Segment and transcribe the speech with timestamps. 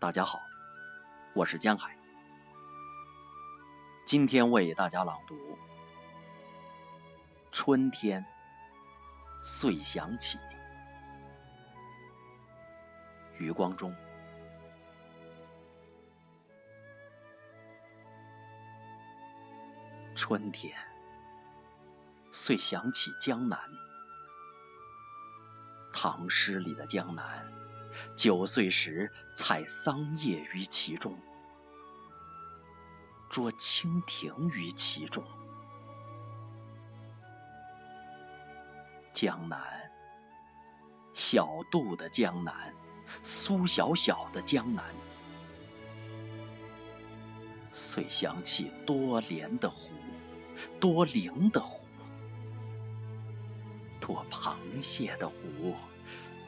[0.00, 0.40] 大家好，
[1.34, 1.98] 我是江海。
[4.06, 5.34] 今天为大家朗读
[7.50, 8.24] 《春天
[9.42, 10.38] 遂响起》，
[13.38, 13.92] 余光中。
[20.14, 20.72] 春天
[22.30, 23.58] 遂响起江南，
[25.92, 27.57] 唐诗里的江南。
[28.16, 31.16] 九岁时采桑叶于其中，
[33.28, 35.24] 捉蜻蜓于其中。
[39.12, 39.60] 江南，
[41.12, 42.72] 小杜的江南，
[43.24, 44.84] 苏小小的江南，
[47.72, 49.92] 遂想起多莲的湖，
[50.78, 51.86] 多灵的湖，
[54.00, 55.74] 多螃蟹的湖。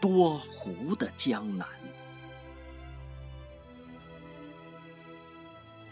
[0.01, 1.69] 多湖的江南，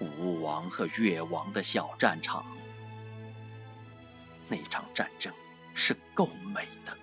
[0.01, 2.45] 吴王和越王的小战场，
[4.48, 5.33] 那场战争
[5.75, 6.97] 是够美的。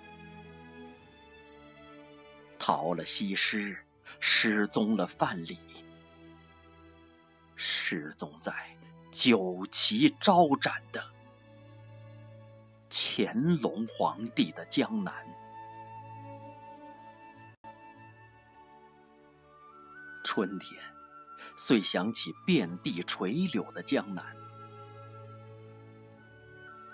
[2.58, 3.78] 逃了西施，
[4.18, 5.56] 失踪了范蠡，
[7.54, 8.52] 失踪在
[9.12, 11.04] 酒旗招展的
[12.90, 15.14] 乾隆皇帝的江南。
[20.26, 20.82] 春天，
[21.56, 24.36] 遂想起遍地垂柳的江南，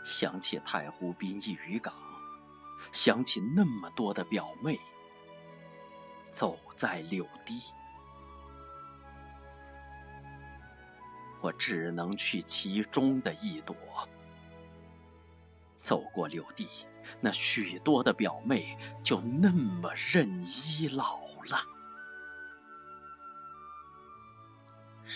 [0.04, 1.94] 想起太湖滨一渔港，
[2.92, 4.78] 想起那么多的表妹，
[6.30, 7.58] 走在柳堤。
[11.40, 13.74] 我只能去其中的一朵。
[15.80, 16.68] 走过柳堤，
[17.18, 21.66] 那许多的表妹就那么任依老了。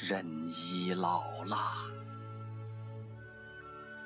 [0.02, 1.56] 人已老了，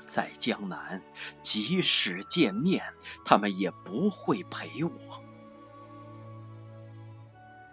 [0.07, 1.03] 在江南，
[1.43, 2.85] 即使见面，
[3.25, 5.23] 他们也不会陪我，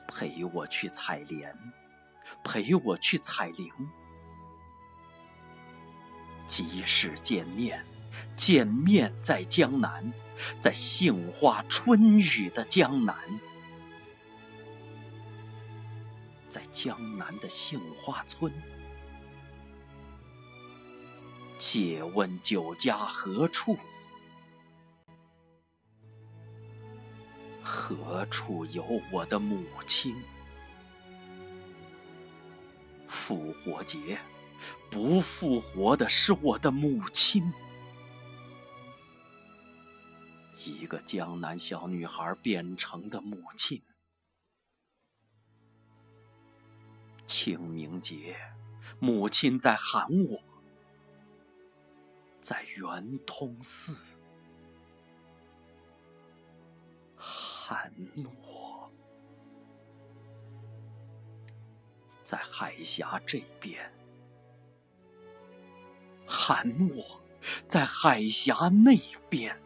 [0.07, 1.55] 陪我去采莲，
[2.43, 3.71] 陪我去采菱。
[6.47, 7.85] 即使见面，
[8.35, 10.11] 见面在江南，
[10.59, 13.15] 在杏花春雨的江南。
[16.57, 18.51] 在江南的杏花村，
[21.59, 23.77] 借问酒家何处？
[27.61, 30.15] 何处有我的母亲？
[33.07, 34.17] 复活节，
[34.89, 37.53] 不复活的是我的母亲。
[40.65, 43.79] 一个江南小女孩变成的母亲。
[47.27, 48.37] 清明节，
[48.99, 50.41] 母亲在喊我，
[52.41, 53.99] 在圆通寺
[57.17, 58.89] 喊我，
[62.23, 63.91] 在海峡这边
[66.25, 67.21] 喊我，
[67.67, 68.97] 在海峡那
[69.29, 69.61] 边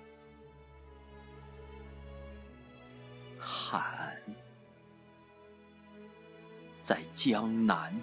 [6.92, 7.98] 在江南，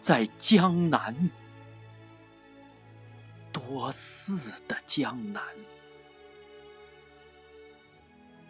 [0.00, 1.30] 在江南，
[3.52, 5.40] 多寺的江南，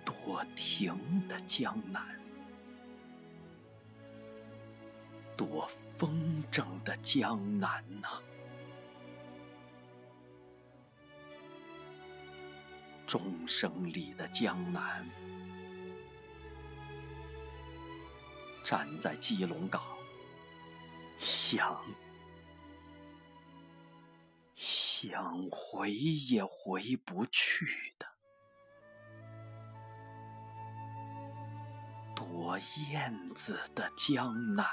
[0.02, 0.96] 多亭
[1.28, 2.18] 的江南，
[5.36, 5.68] 多
[5.98, 8.22] 风筝的江南呐！
[13.06, 15.06] 钟声里的江南。
[18.64, 19.80] 站在基隆港，
[21.18, 21.78] 想
[24.54, 27.66] 想回也回不去
[27.98, 28.06] 的，
[32.16, 32.58] 多
[32.90, 34.66] 燕子的江南。